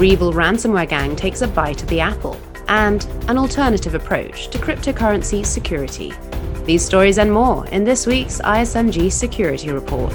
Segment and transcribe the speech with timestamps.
[0.00, 5.44] REvil ransomware gang takes a bite of the apple, and an alternative approach to cryptocurrency
[5.44, 6.14] security.
[6.64, 10.14] These stories and more in this week's ISMG Security Report.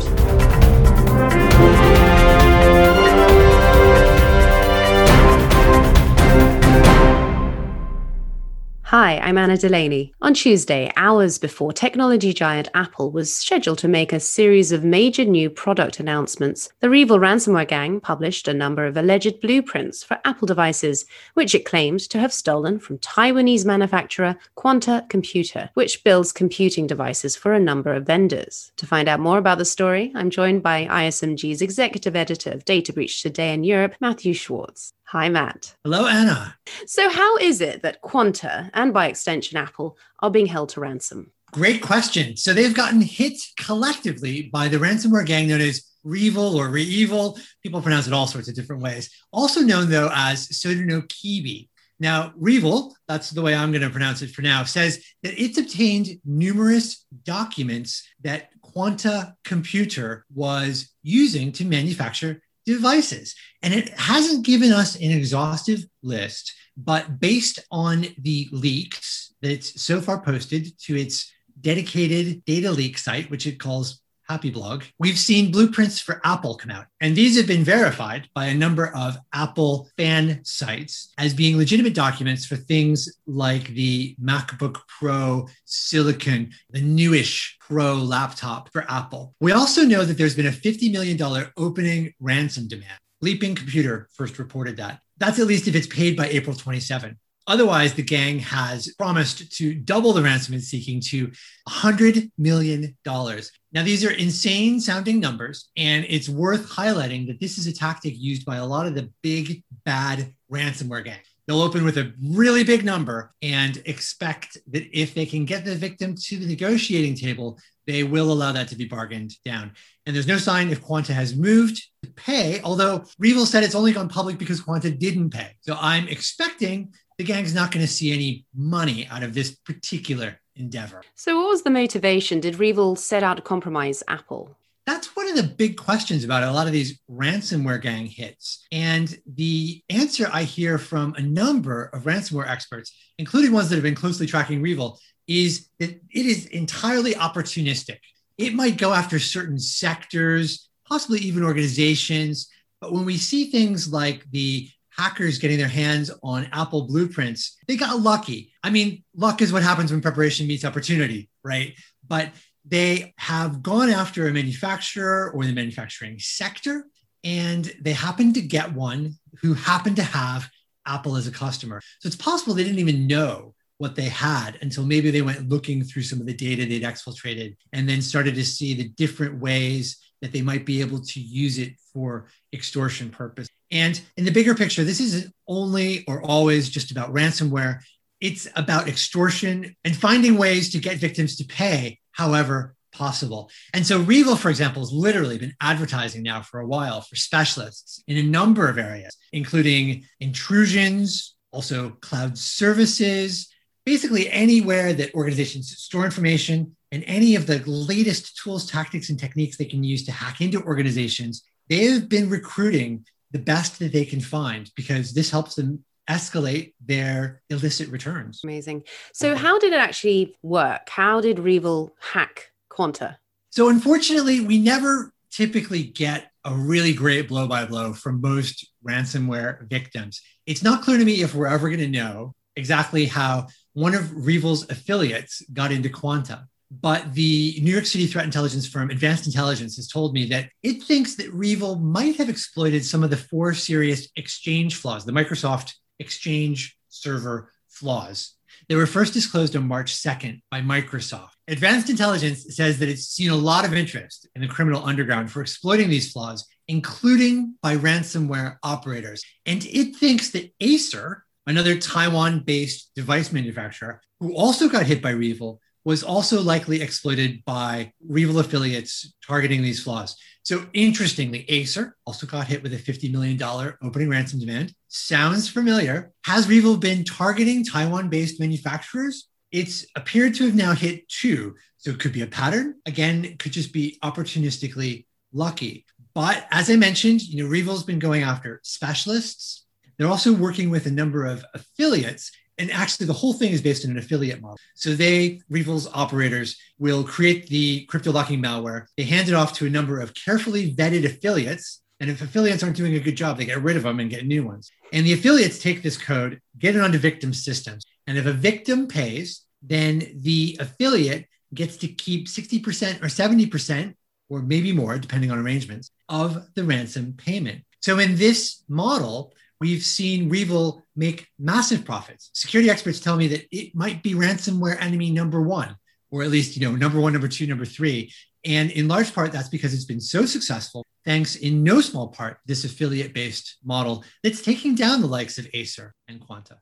[8.98, 10.14] Hi, I'm Anna Delaney.
[10.22, 15.26] On Tuesday, hours before technology giant Apple was scheduled to make a series of major
[15.26, 20.46] new product announcements, the REvil ransomware gang published a number of alleged blueprints for Apple
[20.46, 26.88] devices, which it claimed to have stolen from Taiwanese manufacturer Quanta Computer, which builds computing
[26.88, 28.72] devices for a number of vendors.
[28.78, 32.94] To find out more about the story, I'm joined by ISMG's executive editor of Data
[32.94, 34.94] Breach Today in Europe, Matthew Schwartz.
[35.10, 35.76] Hi, Matt.
[35.84, 36.58] Hello, Anna.
[36.88, 41.32] So, how is it that Quanta and by extension Apple are being held to ransom?
[41.52, 42.36] Great question.
[42.36, 47.38] So, they've gotten hit collectively by the ransomware gang known as REvil or REvil.
[47.62, 49.12] People pronounce it all sorts of different ways.
[49.32, 51.70] Also known, though, as Sodinokibi.
[52.00, 55.60] Now, REvil, that's the way I'm going to pronounce it for now, says that it's
[55.60, 63.36] obtained numerous documents that Quanta Computer was using to manufacture devices.
[63.62, 69.82] And it hasn't given us an exhaustive list, but based on the leaks that it's
[69.82, 75.20] so far posted to its dedicated data leak site, which it calls Happy Blog, we've
[75.20, 76.88] seen blueprints for Apple come out.
[77.00, 81.94] And these have been verified by a number of Apple fan sites as being legitimate
[81.94, 89.36] documents for things like the MacBook Pro Silicon, the newish Pro laptop for Apple.
[89.40, 93.00] We also know that there's been a $50 million opening ransom demand.
[93.24, 95.02] Bleeping Computer first reported that.
[95.18, 97.18] That's at least if it's paid by April 27.
[97.48, 101.32] Otherwise, the gang has promised to double the ransom it's seeking to
[101.70, 102.98] $100 million.
[103.06, 108.14] Now, these are insane sounding numbers, and it's worth highlighting that this is a tactic
[108.18, 111.28] used by a lot of the big, bad ransomware gangs.
[111.48, 115.76] They'll open with a really big number and expect that if they can get the
[115.76, 119.72] victim to the negotiating table, they will allow that to be bargained down.
[120.06, 123.92] And there's no sign if Quanta has moved to pay, although REvil said it's only
[123.92, 125.52] gone public because Quanta didn't pay.
[125.62, 130.40] So I'm expecting the gang's not going to see any money out of this particular
[130.56, 131.02] endeavor.
[131.16, 132.40] So, what was the motivation?
[132.40, 134.58] Did REvil set out to compromise Apple?
[134.86, 138.66] That's one of the big questions about a lot of these ransomware gang hits.
[138.72, 143.84] And the answer I hear from a number of ransomware experts, including ones that have
[143.84, 147.98] been closely tracking REvil, is that it is entirely opportunistic.
[148.38, 152.48] It might go after certain sectors, possibly even organizations.
[152.80, 157.76] But when we see things like the hackers getting their hands on Apple blueprints, they
[157.76, 158.54] got lucky.
[158.64, 161.74] I mean, luck is what happens when preparation meets opportunity, right?
[162.08, 162.32] But
[162.66, 166.88] they have gone after a manufacturer or the manufacturing sector,
[167.24, 170.50] and they happened to get one who happened to have
[170.86, 171.82] Apple as a customer.
[172.00, 175.84] So it's possible they didn't even know what they had until maybe they went looking
[175.84, 179.98] through some of the data they'd exfiltrated and then started to see the different ways
[180.22, 183.48] that they might be able to use it for extortion purpose.
[183.76, 187.82] And in the bigger picture, this isn't only or always just about ransomware.
[188.22, 193.52] It's about extortion and finding ways to get victims to pay however possible.
[193.74, 198.02] And so REvil, for example, has literally been advertising now for a while for specialists
[198.08, 203.50] in a number of areas, including intrusions, also cloud services,
[203.86, 209.58] basically anywhere that organizations store information and any of the latest tools, tactics, and techniques
[209.58, 211.44] they can use to hack into organizations.
[211.68, 217.42] They've been recruiting the best that they can find because this helps them escalate their
[217.50, 218.40] illicit returns.
[218.46, 218.84] Amazing.
[219.12, 220.88] So, how did it actually work?
[220.88, 223.18] How did REvil hack Quanta?
[223.50, 229.68] So, unfortunately, we never typically get a really great blow by blow from most ransomware
[229.70, 230.22] victims.
[230.46, 234.26] It's not clear to me if we're ever going to know exactly how one of
[234.26, 236.48] REvil's affiliates got into Quanta.
[236.72, 240.84] But the New York City threat intelligence firm Advanced Intelligence has told me that it
[240.84, 245.74] thinks that REvil might have exploited some of the four serious exchange flaws, the Microsoft
[246.00, 248.34] Exchange server flaws.
[248.68, 251.30] They were first disclosed on March 2nd by Microsoft.
[251.48, 255.42] Advanced Intelligence says that it's seen a lot of interest in the criminal underground for
[255.42, 259.24] exploiting these flaws, including by ransomware operators.
[259.46, 265.12] And it thinks that Acer, another Taiwan based device manufacturer, who also got hit by
[265.12, 270.18] REvil, was also likely exploited by REvil affiliates targeting these flaws.
[270.44, 273.42] So interestingly, Acer also got hit with a $50 million
[273.82, 274.74] opening ransom demand.
[274.88, 276.12] Sounds familiar.
[276.26, 279.28] Has REvil been targeting Taiwan-based manufacturers?
[279.52, 281.56] It's appeared to have now hit two.
[281.78, 282.76] So it could be a pattern.
[282.86, 285.86] Again, it could just be opportunistically lucky.
[286.16, 289.66] But as I mentioned, you know, REvil's been going after specialists,
[289.98, 293.86] They're also working with a number of affiliates and actually the whole thing is based
[293.86, 294.58] on an affiliate model.
[294.76, 298.86] So they, REvil's operators, will create the crypto locking malware.
[298.98, 301.82] They hand it off to a number of carefully vetted affiliates.
[302.00, 304.26] And if affiliates aren't doing a good job, they get rid of them and get
[304.26, 304.72] new ones.
[304.94, 307.86] And the affiliates take this code, get it onto victim systems.
[308.08, 313.96] And if a victim pays, then the affiliate gets to keep 60% or 70%,
[314.30, 317.64] or maybe more, depending on arrangements, of the ransom payment.
[317.82, 322.30] So in this model, we've seen REvil make massive profits.
[322.34, 325.76] Security experts tell me that it might be ransomware enemy number one,
[326.12, 328.12] or at least, you know, number one, number two, number three.
[328.44, 332.38] And in large part, that's because it's been so successful, thanks in no small part
[332.46, 336.60] this affiliate based model that's taking down the likes of Acer and Quanta.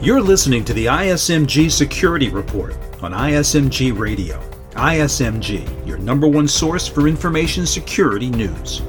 [0.00, 4.40] You're listening to the ISMG Security Report on ISMG Radio.
[4.72, 8.80] ISMG, your number one source for information security news.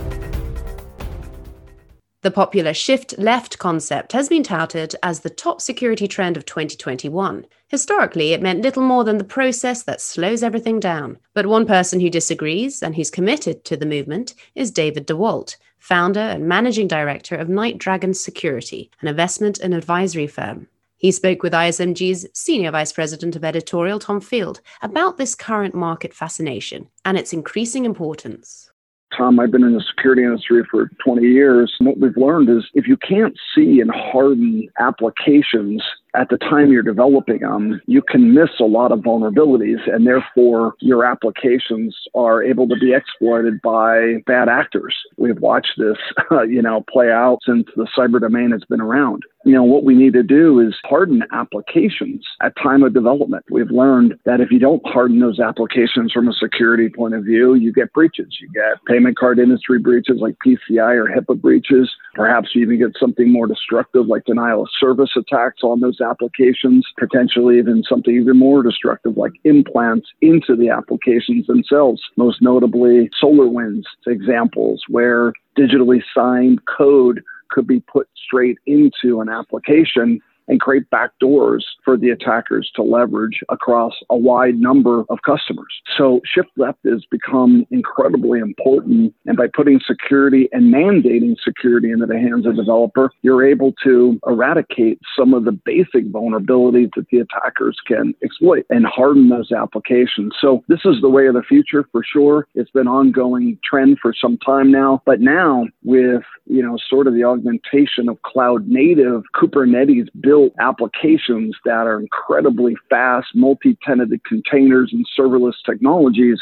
[2.21, 7.45] The popular shift left concept has been touted as the top security trend of 2021.
[7.69, 11.17] Historically, it meant little more than the process that slows everything down.
[11.33, 16.19] But one person who disagrees and who's committed to the movement is David DeWalt, founder
[16.19, 20.67] and managing director of Night Dragon Security, an investment and advisory firm.
[20.97, 26.13] He spoke with ISMG's Senior Vice President of Editorial, Tom Field, about this current market
[26.13, 28.68] fascination and its increasing importance.
[29.15, 31.73] Tom, I've been in the security industry for 20 years.
[31.79, 35.83] And what we've learned is if you can't see and harden applications
[36.15, 40.73] at the time you're developing them, you can miss a lot of vulnerabilities, and therefore
[40.79, 44.95] your applications are able to be exploited by bad actors.
[45.17, 45.97] We've watched this,
[46.47, 49.23] you know, play out since the cyber domain has been around.
[49.49, 53.45] You know, what we need to do is harden applications at time of development.
[53.49, 57.55] We've learned that if you don't harden those applications from a security point of view,
[57.55, 58.37] you get breaches.
[58.39, 61.89] You get payment card industry breaches like PCI or HIPAA breaches.
[62.13, 66.85] Perhaps you even get something more destructive like denial of service attacks on those applications,
[66.99, 72.03] potentially even something even more destructive like implants into the applications themselves.
[72.17, 80.21] Most notably, SolarWinds examples where digitally signed code could be put straight into an application
[80.49, 85.73] and create backdoors for the attackers to leverage across a wide number of customers.
[85.97, 89.13] So shift left has become incredibly important.
[89.25, 93.73] And by putting security and mandating security into the hands of the developer, you're able
[93.83, 99.51] to eradicate some of the basic vulnerabilities that the attackers can exploit and harden those
[99.51, 100.33] applications.
[100.41, 102.47] So this is the way of the future for sure.
[102.55, 107.13] It's been ongoing trend for some time now, but now with, you know, sort of
[107.13, 114.23] the augmentation of cloud native Kubernetes built built applications that are incredibly fast, multi tenanted
[114.23, 116.39] containers and serverless technologies,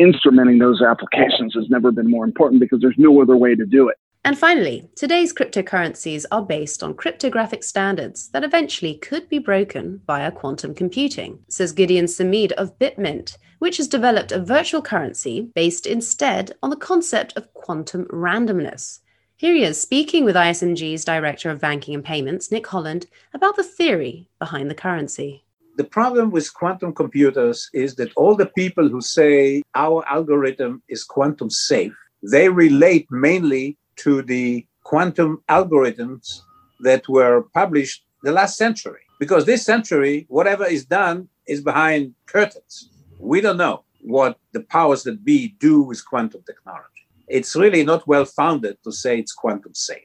[0.00, 3.88] instrumenting those applications has never been more important because there's no other way to do
[3.88, 3.96] it.
[4.26, 10.32] And finally, today's cryptocurrencies are based on cryptographic standards that eventually could be broken via
[10.32, 16.52] quantum computing, says Gideon Samid of Bitmint, which has developed a virtual currency based instead
[16.62, 19.00] on the concept of quantum randomness.
[19.36, 23.64] Here he is speaking with ISMG's Director of Banking and Payments, Nick Holland, about the
[23.64, 25.42] theory behind the currency.
[25.76, 31.02] The problem with quantum computers is that all the people who say our algorithm is
[31.02, 31.92] quantum safe,
[32.22, 36.42] they relate mainly to the quantum algorithms
[36.78, 39.00] that were published the last century.
[39.18, 42.88] Because this century, whatever is done is behind curtains.
[43.18, 46.93] We don't know what the powers that be do with quantum technology
[47.28, 50.02] it's really not well founded to say it's quantum safe.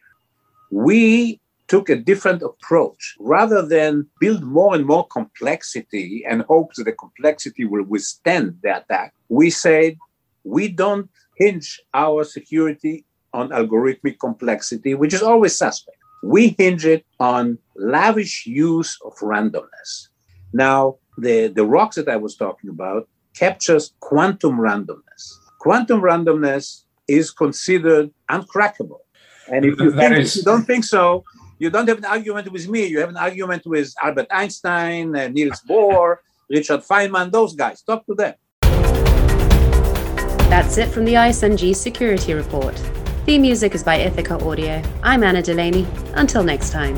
[0.71, 3.15] We took a different approach.
[3.19, 8.77] Rather than build more and more complexity and hope that the complexity will withstand the
[8.77, 9.95] attack, we said
[10.43, 15.97] we don't hinge our security on algorithmic complexity, which is always suspect.
[16.23, 20.09] We hinge it on lavish use of randomness.
[20.51, 25.21] Now, the, the rocks that I was talking about captures quantum randomness.
[25.59, 28.99] Quantum randomness is considered uncrackable.
[29.51, 30.35] And if you, think, is...
[30.35, 31.23] if you don't think so,
[31.57, 32.85] you don't have an argument with me.
[32.85, 36.17] You have an argument with Albert Einstein, uh, Niels Bohr,
[36.49, 37.81] Richard Feynman, those guys.
[37.81, 38.35] Talk to them.
[40.49, 42.75] That's it from the ISMG Security Report.
[43.25, 44.81] Theme music is by Ithaca Audio.
[45.03, 45.85] I'm Anna Delaney.
[46.15, 46.95] Until next time.